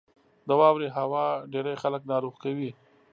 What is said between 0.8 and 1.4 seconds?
هوا